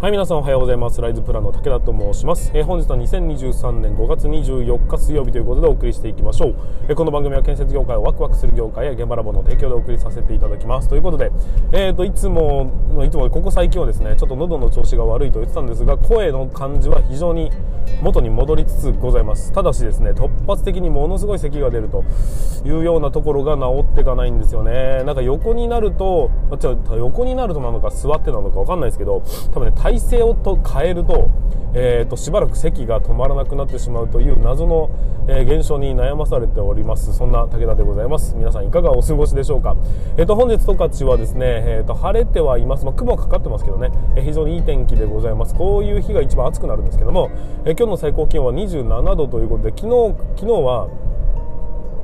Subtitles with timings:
[0.00, 1.00] はい、皆さんおはようございます。
[1.00, 2.52] ライズプランの武田と申します。
[2.54, 6.54] えー本日は2023年5月24日水曜日ということでお送りしていきましょう。
[6.88, 10.88] えーこの番組は建設業界をワクワクする業界や現場ラボの提供でお送りさせていただきます。
[10.88, 11.32] ということで、
[11.72, 12.70] えーと、いつも、
[13.04, 17.50] いつもここ最近はですね、ちょっと喉の調子が悪いと言ってたんですが、声の感じは非常に
[18.00, 19.52] 元に戻りつつございます。
[19.52, 22.04] ただしですね、突発的にものすごい咳が出ると
[22.64, 25.02] いうようなところが治っていかないんですよね。
[25.04, 29.22] なんか横になると、あ違う横になるとなのか座ってなのかわかんないですけど、
[29.52, 31.30] 多分ね、体勢をと変えると、
[31.72, 34.90] えーと、しばらく咳が止まらなくなってしまうという謎の、
[35.28, 37.14] えー現象に悩まされております。
[37.14, 38.34] そんな武田でございます。
[38.36, 39.76] 皆さんいかがお過ごしでしょうか？
[40.18, 42.84] えっ、と、本日十勝はですね、えーと、晴れてはいます。
[42.84, 45.54] まあ、雲はかかってますけどね、えー非常にいい天気でございます。
[45.54, 47.30] こういう日が一番暑くなるんですけども、
[47.64, 50.88] えー今日の最高気温は27度ということで、昨日、昨日は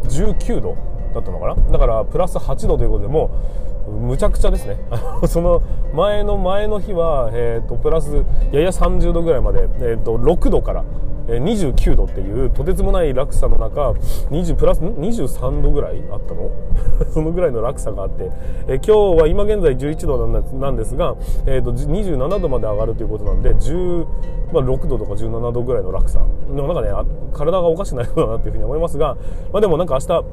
[0.05, 0.77] 19度
[1.15, 1.73] だったのかな？
[1.73, 4.79] だからプラス8度ということでもうむちゃくちゃですね。
[5.27, 5.63] その
[5.93, 10.85] 前の前の日は、えー、とプラスやや30度ぐらいまで、えー、と6度から
[11.27, 13.93] 29度っていうとてつもない落差の中
[14.31, 16.51] 20プラス23度ぐらいあったの？
[17.13, 18.31] そのぐらいの落差があって、
[18.69, 20.27] え今日は今現在11度
[20.59, 21.15] なんですが、
[21.47, 24.07] えー、と27度まで上がるということなんで10、
[24.53, 29.17] まあ、6度とか17度ぐらいの落差でもなんかね体がおかしくなるようだなっていうふうに思いますが、
[29.53, 30.25] まあ、でもなんか明日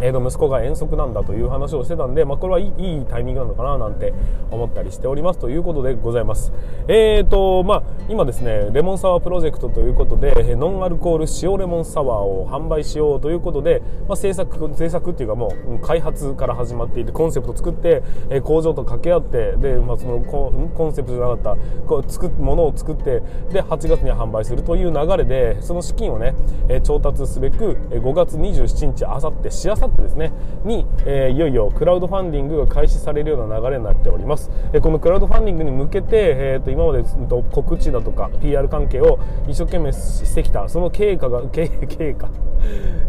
[0.00, 4.12] えー、と息子が遠足なんだという話をしてたんで、まあ、これはいいタイミングなのかななんて
[4.50, 6.52] 思ったりしておりますということでございます。
[6.88, 26.34] えーとまあ、今ですねレモンサワープロジェクトということでノンアルコール塩レモンサワーを販売しようということで、まあ、制作制作っていうかもう開発から始まっていてコンセプト作って、え工場と掛け合ってで、まあ、そのコンコンセプトじゃなかったこう作ものを作ってで8月に販売するという流れでその資金をね、
[26.68, 30.32] え調達すべく5月27日あさってしあさってですね。
[30.64, 39.18] に、えーいよいよクラウドファンディングが開始されるような流れになっております、えーこのクラウドファンディングに向けて、えーと今までと告知だとか PR 関係を
[39.48, 42.28] 一生懸命してきたその経過が 経経過。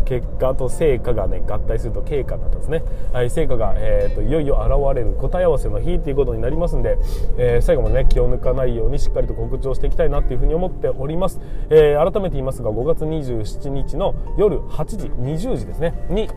[0.06, 2.84] 結果と成果がね合体すると経過になったんですね、
[3.14, 6.98] はい、成果が、えーといよいよ現れる答え合わせの日ということになりますんで、
[7.38, 11.40] えー最後までね気を抜かないようにしっかりと告知をしていきたいなというふうに思っております、
[11.70, 15.94] えー改めて言いますが5月27日の夜8時20時ですね。
[16.10, 16.30] に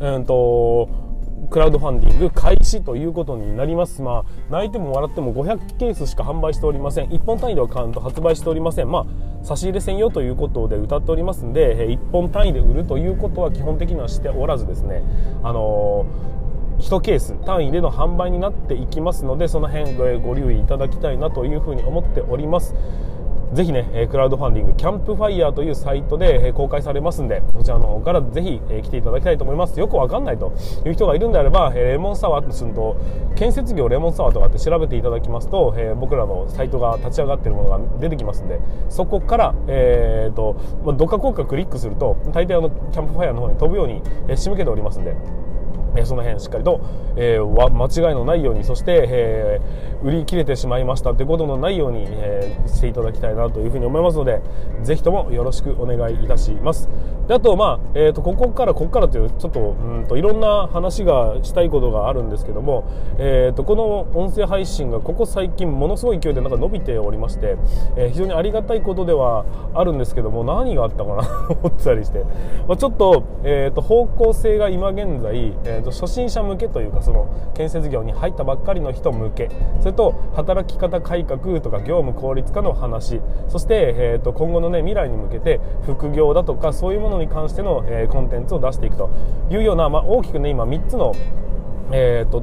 [0.00, 0.88] うんと
[1.50, 4.02] クラウドファンディング開始ということになります。
[4.02, 7.08] まあ、泣いても笑っても500ケースしか販売しておりません。
[7.08, 8.90] 1本単位ではカウント発売しておりません。
[8.90, 15.02] まあ、差し入れ専用ということで歌っておりますんで、1本単位で売るということは基本的にはしておらずですね、
[15.42, 16.36] あのー
[16.78, 22.74] 1ケース単位での販売になっていきますのでその辺ごご留意いただきたいなというふうに思っております
[23.52, 29.78] ぜひね、クラウドファンディングキャンプファイヤーというサイトで、公開されますんで、こちらの方からぜひ、来ていただきたいと思います。
[29.78, 30.52] よくわかんないと
[30.84, 32.96] いう人がいるんであれば、レモンサワーとすると、
[33.36, 40.56] 建設業レモンサワーとかって調べていただきますと、え僕らのサイトが立ち上がっているものが出てきますんで、そこから、えーと、
[40.96, 44.02] どっか効果クリックすると、大抵あの、キャンプファイヤーの方に飛ぶように、
[44.36, 45.14] 仕向けておりますんで、
[45.96, 46.80] えその辺しっかりと、
[47.16, 54.40] えー間違いのないようにそして、えー売り切れてしまいましたということのないように、えーしていただきたいなというふうに思いますので
[54.82, 56.88] ぜひともよろしくお願いいたします。
[57.26, 62.84] であとまあ、えー、とここからここからというちょっとうんといろんな話がしたいことがあるんですけども、
[63.18, 67.56] えー、とこの音声配信がここ最近ものすごい勢いでなんか伸びておりまして、
[67.96, 72.24] え非常にありがたいことではあるんですけども何があったかなと 思ったりして、
[72.68, 79.50] まあ、ちょっと,、えー、と方向性が今現在、えー、と初心者向けというかその建設業に入ったばっかりの人向け。
[79.80, 83.20] それと働き方改革とか業務効率化の話。
[83.48, 89.10] そして、えー、と今後の、ね、未来に向けて副業だとかそういうものに関しての、えーコンテンツを出していくと
[89.50, 91.14] いうような、まあ、大きくね今3つの
[91.92, 92.42] えー、と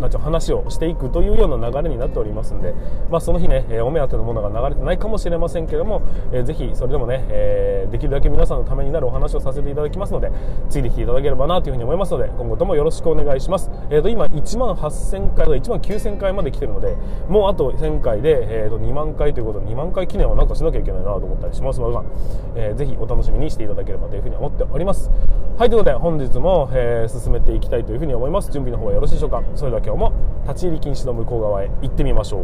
[0.00, 2.74] なんちゅう話をしていくというような流れになっておりますんで、
[3.10, 10.30] まあ、その日ね、えーお目当てのものが流れてないかもしれませんけども、えーぜひそれでもね、えーできるだけ皆さんのためになるお話をさせていただきますので
[10.68, 16.96] ついてきていただければなというふうに思いますので今後ともよろしくお願いします、えー、と今1万8000回とか1万9000回まで来てるので
[17.28, 21.78] もうあと1000回で、えー、と2万回ということで2万回記念はなんかしなきゃいけないなと思ったりします。
[21.80, 22.08] ので、
[22.56, 25.10] えーぜひお楽しみにしていただければというふうに思っております。
[25.56, 28.50] はいということで本日も、えー進めていきたいというふうに思います。
[28.52, 29.42] 準備の方はよろしいでしょうか？
[29.54, 30.12] それでは今日も
[30.46, 32.42] 立ち入り禁止の向こう側へ行ってみましょう。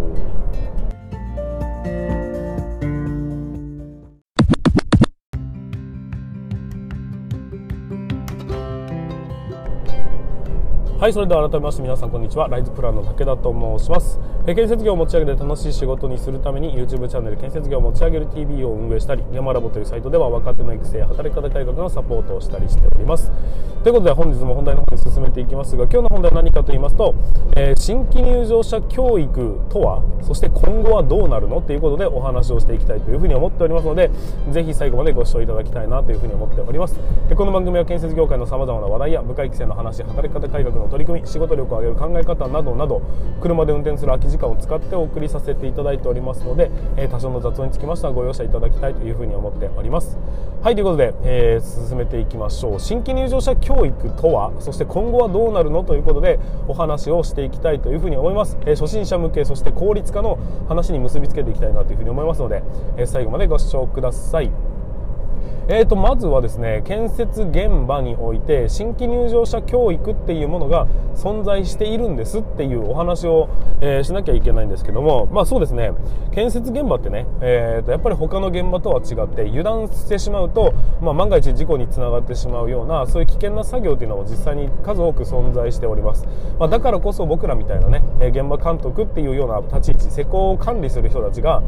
[10.99, 12.49] はいそれでは改めまして皆さんこんにちは。
[12.49, 23.33] ライズプランの武田と申します、え建設業を持ち上げて楽しい仕事にするために YouTube チャンネル建設業を持ち上げる TV を運営したりヤマラボというサイトでは若手の育成や働き方改革のサポートをしたりしております。
[23.83, 27.15] ということで本日も本題の方に進めていきますが今日の本題は何かと言いますと、
[27.57, 31.63] えー、新規入場者教育とはそして今後はどうなるの？
[31.63, 34.11] ということでお話をしていきたいというふうに思っておりますので
[34.51, 36.99] ぜひ最後までご視聴いただきたいなというふうに思っております。
[37.35, 43.01] この番組は建設業界のさまざまな話題や部下育成の話働き方改革の取り組み仕事力を上げる考え方などなど
[43.41, 50.19] 車で運転する空き時時間を使ってお送りさせていただいておりますので、え多少の雑音につきましてはご容赦いただきたいというふうに思っております。
[50.63, 52.81] はいということで、えー、進めていきましょう。
[52.81, 56.39] 新規入場者教育とはそして今後はどうなるのということで
[56.69, 60.39] お話をしていきたいというふうに思います、えー、初心者向けそして効率化の
[60.69, 62.63] 話に結びつけていきたいなというふうに思いますので、
[62.97, 64.74] え最後までご視聴ください。
[65.67, 73.49] えーと、まずはですね建設現場において新規入場者教育っていうものが存在しているんですっていうお話を、
[73.81, 75.93] えー、しなきゃいけないんですけどもまあそうですね。
[76.35, 86.27] 建設現場ってね、えーと、やっぱり他の現場とは違って油断してしまうと、まあ、万が一事故につながってしまうようなそういう危険な作業っていうのも実際に数多く存在しております、
[86.59, 91.63] まあ、だからこそ僕らみたいなね現場監督っていうような立ち位置施工を管理する人たちが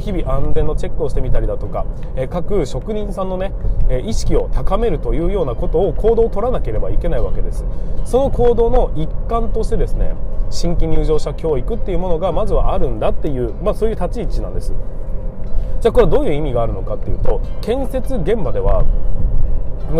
[0.00, 1.84] 日々安全のチェックをしてみたりだとか
[2.30, 7.64] 各職人さんのねね意識を高めるというようなことを行動を取らなければいけないわけです。
[8.04, 10.14] その行動の一環としてですね
[10.50, 14.72] 新規入場者教育っていうものがまずはあるんだっていう、まあ、そういう立ち位置なんです。
[15.80, 18.84] じゃあこれはどういう意味があるのかっていうと建設現場では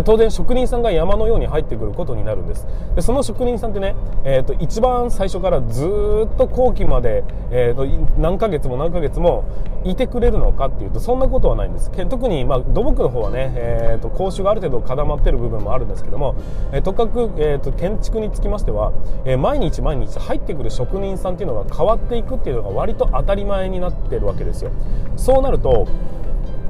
[0.03, 2.67] 当然職人さんが山のように入ってくることになるんです。
[2.95, 3.95] でその職人さんってね、
[4.25, 7.85] えーと、一番最初からずっと後期まで、えーと、
[8.19, 9.45] 何ヶ月も何ヶ月も
[9.85, 11.91] いてくれるのかっていうとそんなことはないんです。
[12.09, 16.37] 特に、まあ、土木の方はね、えーと、講習がある程度固まってる部分もあるんですけども、
[16.73, 18.93] えー、とかく、えー、と建築につきましては、
[19.25, 24.71] えー、毎日毎日入ってくる職人さんっていうのが変わっていくっていうのが割と当たり前になってるわけですよ。
[25.17, 25.87] そうなると,、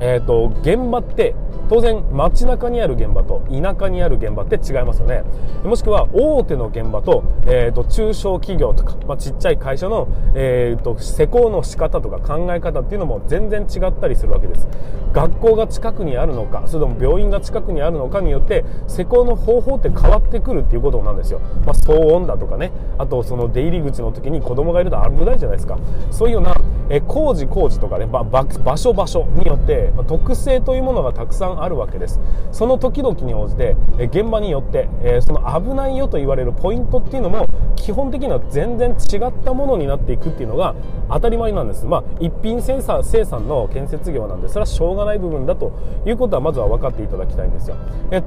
[0.03, 1.35] えー、と現場って
[1.69, 5.23] 当然街中にある現場と田舎にある現場って違いますよね。
[5.65, 14.69] もしくは大手の現場と,、えーと、中小企業とか、まあ、ちっちゃい会社の、えーと、施工の仕方とか考え方っていうのも全然違ったりするわけです。
[15.13, 22.73] 学校が近くにあるのかそれとも病院が近くにあるのかによって施工の方法って変わってくるっていうことなんですよ、まあ、騒音だとかね。
[22.99, 25.79] あとその出入り口の時に子供がいると危ないじゃないですか。
[26.11, 26.55] そういうような、
[26.89, 32.21] え、工事工事とかね、場所場所によって、まあ、特性というものがたくさんあるわけです。
[32.51, 37.49] その時々に応じて現場によって、えその危ないよと言われるポイントっていうのも
[37.83, 40.77] 基本的には全然違ったものになっていくっていうのが
[41.11, 41.85] 当たり前なんです。
[41.85, 45.73] まあ一品生産生産の建設業なんでそれはしょうがない部分だと
[46.07, 47.77] いうことはまずは分かっていただきたいんですよ。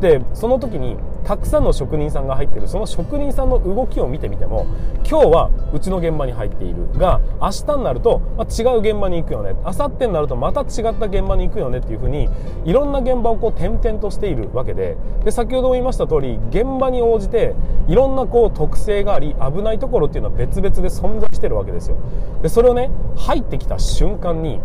[0.01, 4.65] でその時にたくさんの職人さんが入っているその職人さんの動きを見てみても
[5.09, 9.55] 今日はうちの現場に入っているが明日になると、まあ、違う現場に行くよね。
[9.63, 12.29] 明後日になるとまた違った現場に行くよねっていうふうに
[12.65, 14.97] いろんな現場をこう転々としているわけで。
[15.23, 17.55] で先ほども言いました通り現場に応じて
[17.87, 21.97] いろんなこう特性があり危ないところっていうのは別々で存在してるわけですよ。
[22.41, 24.59] でそれをね入ってきた瞬間に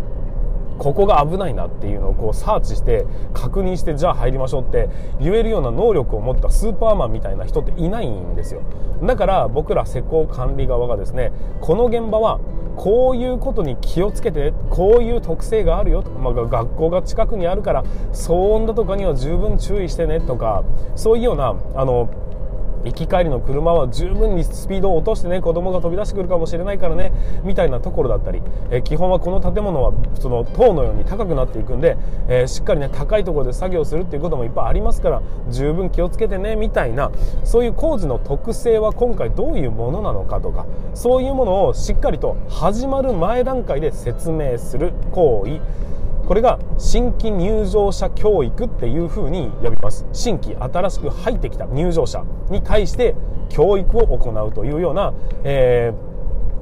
[0.81, 3.05] ここが危ないなっていうのをこうサーチして
[3.35, 4.89] 確認してじゃあ入りましょうって
[5.21, 8.63] 言えるような能力を持ったスーパーマンみたいな人っていないんですよ。
[9.03, 12.41] だから僕ら施工管理側がですねこの現場は
[12.77, 16.11] こういうことに気をつけてこういう特性があるよと。
[16.11, 17.85] か、まあ、学校が近くにあるから
[18.15, 20.65] 騒音だとかには十分注意してねとか
[20.97, 22.09] そういうようなあの
[22.85, 27.13] 行き帰りの車は十分にスピードを落としてね子供が飛び出してくるかもしれないからね
[27.45, 31.97] みたいなところだったり、え、基本はこの建物はその塔のように高くなっていくんで、
[32.29, 37.11] えー、しっかりね高いところで作業するっていうこともいっぱいありますから十分気をつけてねみたいな
[37.45, 45.61] そういう工事の特性は今回どういうものなのかとかそういうものをしっかりと始まる前段階で説明する行為。
[46.31, 50.07] これが新規入場者教育っていうふうに呼びます。
[50.13, 53.17] 新規新しく入ってきた入場者に対して
[53.49, 56.10] 教育を行うというような、えー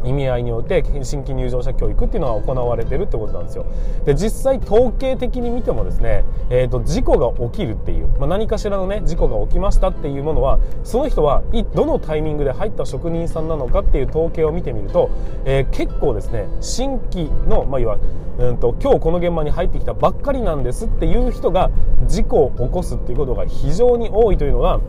[0.05, 3.67] 意味合いによって新規入場者教育っていうのは行われてるってことなんですよ
[4.05, 11.43] で実際統計的に見てもですね、えーと、事故が起きるっていう、まあ、何かしらのね事故が起きましたっていうものはその人は
[11.75, 15.11] どのタイミングで入った職人さんなのかっていう統計を見てみると、
[15.45, 17.99] えー、結構ですね新規の、まあ、いわ
[18.39, 21.71] うんと今日この現場に入ってきたばっかりなんですっていう人が
[22.07, 24.81] 事故を起こすっていうことが非常に多いというのが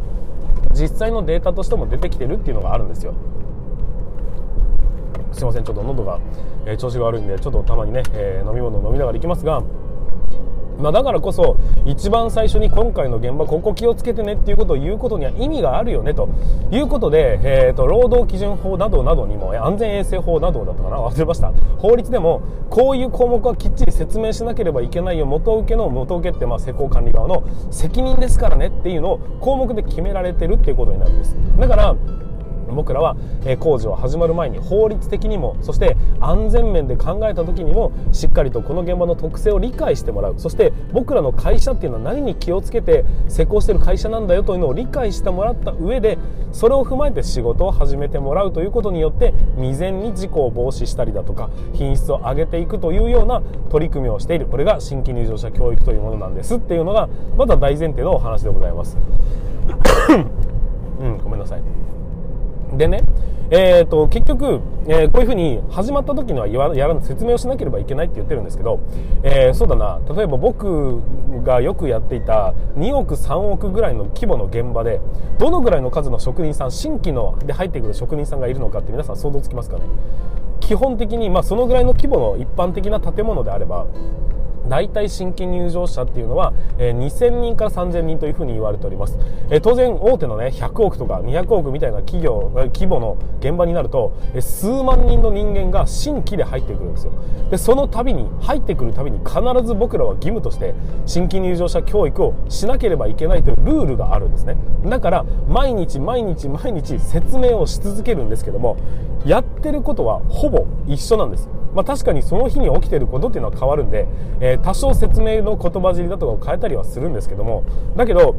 [0.74, 3.16] 実際のデータとしても出てきてるっていうのがあるんですよ。
[5.40, 5.64] すいません。
[5.64, 6.20] ちょっと喉が、
[6.66, 9.64] えー、調子が悪いんでちょっとたまにね、えー、飲み物を飲みながら行きますが
[10.80, 16.30] まあ、だからこそ一番最初に今回の現場ここ気をつけてねっていうことを言うことには意味があるよねと。
[16.72, 20.98] いうことで、えーと、労働基準法などなどにも安全衛生法などだったかな。
[20.98, 21.52] 忘れました。
[21.78, 25.26] 法律でもこういう項目はきっちり説明しなければいけないよ。
[25.26, 31.36] 元請けの元請けってまあ施工管理側の責任ですからねっていうのを項目で決められてるっていうことになるんです。
[31.60, 31.96] だから
[32.74, 46.18] 僕らは、え工事を始まる前に法律的にもそして安全面で考えた時にもしっかりとこの現場の特性を理解してもらうそして僕らの会社っていうのは何に気をつけて施工してる会社なんだよというのを理解してもらった上で
[46.52, 58.98] それを踏まえて仕事を始めてもらうということによって未然に事故を防止したりだとか品質を上げていくというような取り組みをしているこれが新規入場者教育というものなんですっていうのがまだ大前提のお話でございます。
[61.00, 61.62] うん、ごめんなさい。
[62.74, 63.02] でね、
[63.52, 68.80] えーと、結局、えー、こういうふうに始まった時には言わやら説明をしなければいけないって言ってるんですけど、
[69.24, 70.00] えー、そうだな。
[70.16, 71.02] 例えば僕
[71.44, 75.02] がよくやっていた2億3億ぐらいの規模の現場で
[75.40, 79.84] どのぐらいの数の職人さん新規ので入ってくる職人さんがいるのかって皆さん想像つきますかね。
[80.60, 83.88] 基本的に、まあ、そのぐらいの規模の一般的な建物であれば
[84.70, 89.18] 大体新規入場者っていうのは、え、2000人から3000人というふうに言われております、
[89.50, 97.12] え、当然大手のね100億とか200億みたいな企業規模の現場になると、え、数万人の人間が新規で入ってくるんですよ。
[97.50, 104.56] でその度に入ってくるたびに必ず僕らは義務として新規入場者教育をしなければいけないというルールがあるんですね。
[104.86, 108.78] だから毎日毎日毎日説明をし続けるんですけども
[109.26, 111.50] やってることはほぼ一緒なんです。
[111.74, 114.08] まあ、確かにその日に起きてることっていうのは変わるんで、
[114.40, 117.64] えー、多少説明の言葉尻だとかを変えたりはするんですけども
[117.96, 118.36] だけど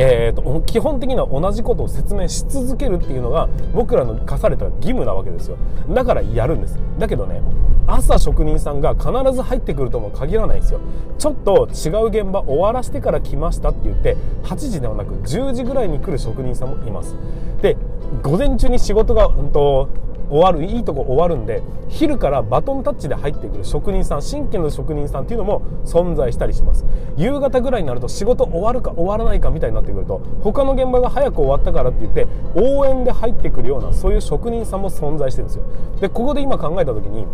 [0.00, 5.58] えーと、基本的には同じことを説明し続けるっていうのが僕らの課された義務なわけですよ。
[5.90, 6.78] だからやるんです。
[7.00, 7.42] だけどね
[7.88, 10.80] 朝職人さんが必ず入ってくるとも限らないんですよ。
[11.18, 17.16] ちょっと違う現場終わらせてから来ましたって言って8時ではなく10時ぐらいに来る職人さんもいます。
[17.60, 17.76] で
[18.22, 19.88] 午前中に仕事が、うんと
[20.30, 26.84] 終わるいいとこ終わるんで昼からバトンタッチで入ってくる職人さん新規の職人さんっていうのも存在したりします。
[27.16, 35.64] 夕方ぐらいになると仕事終わるか終わらないかみたいになってくると他の現場が早く終わったからって言って応援で入ってくるようなそういう職人さんも存在してるんですよ。
[36.00, 37.26] でここで今考えた時に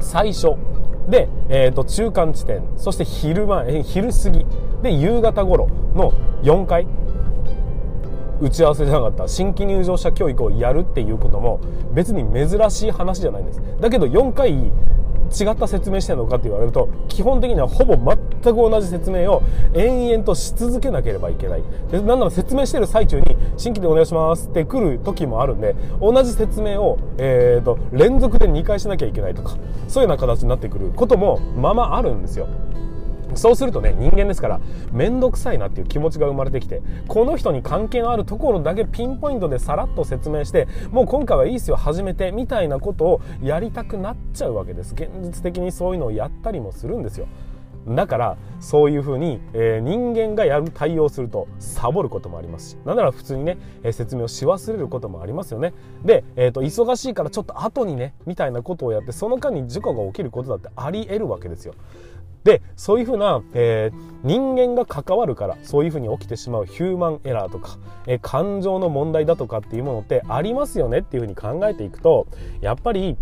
[0.00, 0.54] 最初
[1.08, 4.46] で、えー、と中間地点そして昼前昼過ぎ
[4.82, 6.86] で夕方頃の4回
[8.40, 9.28] 打ち合わせじゃなかった。
[9.28, 11.60] 新規入場者教育をやるっていうことも
[11.92, 13.62] 別に珍しい話じゃないんです。
[13.80, 14.72] だけど4回
[15.32, 19.42] 違った説明してるのかって言われると基本的にはほぼ全く同じ説明を
[19.74, 21.62] 延々とし続けなければいけない。
[21.90, 29.56] でなんなら説明してる最中に新規でお願いしますって来る時もあるんで同じ説明を、えーと連続で2回しなきゃいけないとか
[29.86, 32.48] そういうような形になってくることもままあるんですよ。
[33.34, 34.60] そうするとね人間ですから
[34.92, 44.94] 面倒くさいなっていう気持ちが生まれてきてこの人に関係のあるところだけピンポイントでさらっと説明してもう今回はいいですよ始めてみたいなことをやりたくなっちゃうわけです。
[44.94, 47.26] 現実的にそういうのをやったりもするんですよ。
[47.88, 55.72] だからそういうふうに、えー、人間がやる対応するとサボることもありますしなんなら普通にね、えー、説明をし忘れることもありますよね。
[56.04, 61.74] で、えーと、忙しいからちょっと後にねみたいなことをやってその間に事故が起きることだってあり得るわけですよ。
[62.44, 72.26] でそういうふうな、えー、人間が関わるからそういうふうに起きてしまうヒューマンエラーとか、えー、感情の問題だとかっていうものってありますよねっていうふうに考えていくと
[72.60, 73.16] やっぱり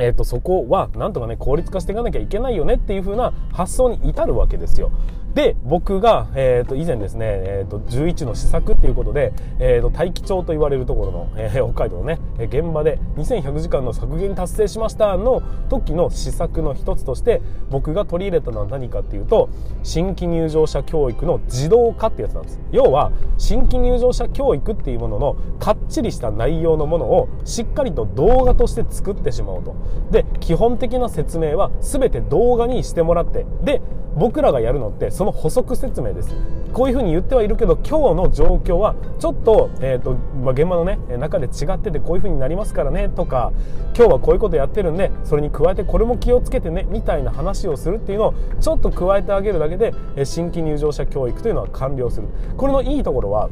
[0.00, 4.92] えーと、そこはなんとかね効率化していかなきゃいけないよねっていう風な発想に至るわけですよ。
[5.34, 19.48] で僕が、えーと、以前ですね、えーと、11の施策っていうことで、えー、と大気町と言われるところの、えー、北海道のね現場で2100時間の削減達成しましたの時の施策の一つとして僕が取り入れたのは何かっていうと
[19.82, 22.60] 新規入場者教育の自動化ってやつなんです。
[22.72, 29.76] 要は新規入場者教育っていうもののかっちりした内容のものをしっかりと動画として作ってしまおうと。
[30.10, 33.46] で基本的な説明は全て動画にしてもらって。
[33.62, 33.80] で
[34.18, 36.32] 僕らがやるのってその補足説明です。
[36.72, 43.52] こういうふうに言ってはいるけど今日の状況はちょっと,、えーとまあ、現場の、ね、中で違っててこういうふうになりますからねとか
[43.96, 49.92] 今日はこういうことやってるんでそれに加えてこれも気をつけてねみたいな話をするっていうのをちょっと加えてあげるだけで
[50.24, 52.28] 新規入場者教育というのは完了する。
[52.56, 53.48] これのいいところは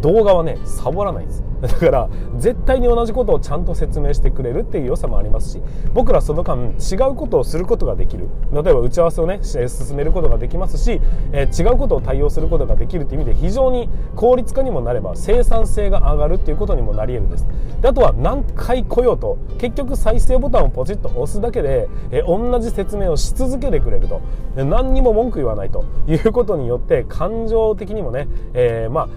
[0.00, 1.44] 動画はねサボらないです。
[1.60, 8.28] だから絶対に同じことをちゃんと説明してくれるっていう良さもありますし僕らその間違うことをすることができる。
[8.50, 11.00] 例えば打ち合わせをね進めることができますし、
[11.32, 17.46] えー、違うことを対応することができるっていう意味で非常に効率化にもなれば生産性が上がるっていうことにもなり得るんです。
[17.82, 24.22] であとは何回来ようと結局再生ボタンをポチッと押すだけで、えー、同じ説明をし続けてくれると。
[24.56, 29.08] 何にも文句言わないということによって感情的にもね、えー、まあ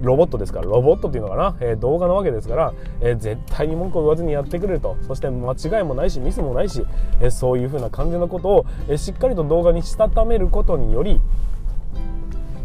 [0.00, 4.96] ロボットですからロボットっていうのかな、えー、動画なわけですから、えー、絶対に文句を言わずにやってくれると。
[5.02, 6.84] そして間違いもないしミスもないし、
[7.20, 11.20] えー、そういうふうな感じのことを、えしっかりと動画にしたためることにより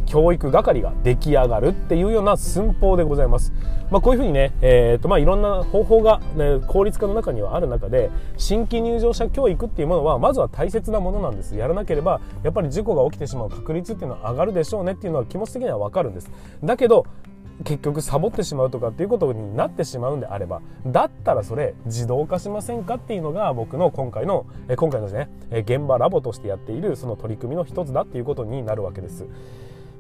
[0.10, 3.54] 教育係が出来上がるっていうような寸法でございます。
[3.92, 16.30] まあ、こういうふうにね、えーとまあ、いろんな方法が、ね、効率化の中にはある中で新規入場者教育っていうものはまずは大切なものなんですやらなければやっぱり事故が起きてしまう確率っていうのは上がるでしょうねっていうのは気持ち的には分かるんです
[16.64, 17.06] だけど
[17.64, 24.46] 結局サボってしまうとかっていうことになってしまうんであればだったらそれ自動化しませんかっていうのが僕の今回の
[24.78, 25.30] 今回のですね
[25.62, 29.26] 現場ラボとしてやっているその取り組みの一つだっていうことになるわけです。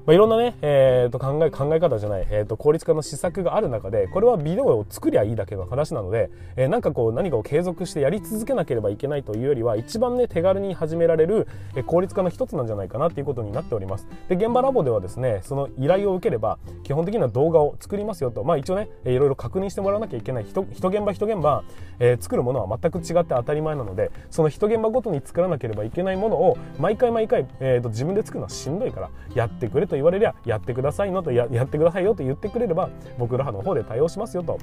[0.10, 14.08] まあ、いろんなね、えー、と考え考え方じゃない、えー、と効率化の施策がある中でこれはビデオを作りゃいいだけの話なので、えー、なんかこう何かを継続してやり続けなければいけないというよりは一番ね手軽に始められる、え効率化の一つなんじゃないかなっていうことになっております。
[14.30, 18.44] で現場ラボではですねその依頼を受ければ基本的な動画を作りますよと。
[18.44, 20.44] まあ一応ねいろいろ確認してもらわなきゃいけない。
[20.44, 21.64] 人現場人現場、
[22.00, 34.60] えー、作るものは全く違って当たり前なのでその人現場ごとに作らなければいけないものを毎回毎回、えー、と自分で作るのはしんどいからやってくれという言われりゃやってくださいのとややってくださいよと言ってくれれば僕らの方で対応しますよと。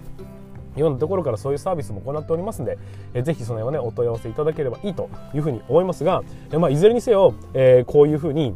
[0.76, 2.78] いうようなところからそういうサービスも行っておりますので、
[3.14, 8.55] えー、ぜひその辺はねお問い合わせいただければいいというふうに思いますが、え、まあ、いずれにせよ、えー、こういうふうに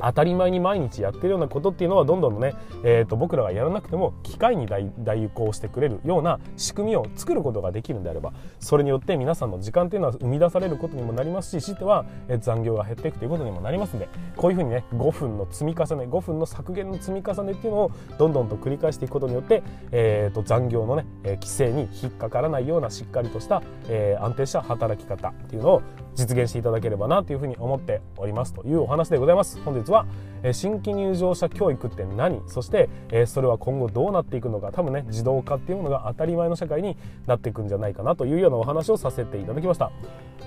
[0.00, 12.04] 当たり前に毎日やってるようなことっていうのはどんどんね、えーと、僕らがやらなくても機械に代行してくれるような仕組みを作ることができるんであればそれによって皆さんの時間っていうのは生み出されることにもなりますししては、
[12.40, 25.82] 残業が減っていくということにもなりますんでこういうふうにね5分の積み重ね5分の削減の積み重ねっていうのをどんどんと繰り返していくことによって、えーと、残業のね、規制に引っかからないようなしっかりとした、え、安定した働き方っていうのを
[26.14, 29.60] 実現していただければなというふうに思っておりますというお話でございます。
[29.64, 30.06] 本日は、
[30.52, 32.42] 新規入場者教育って何？
[32.46, 32.88] そして、
[33.26, 34.70] それは今後どうなっていくのか？
[34.72, 39.90] 多分ね自動化っていうものが当たり前の社会になっていくんじゃないかなというようなお話をさせていただきました。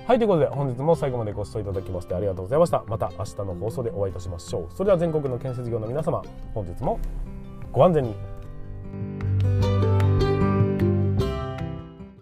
[0.06, 2.84] はいということで本日も最後までご視聴いただきましてありがとうございました。
[2.86, 4.66] また明日の放送でお会いいたしましょう。
[4.74, 6.22] それでは全国の建設業の皆様
[6.54, 6.98] 本日も
[7.72, 9.87] ご安全に。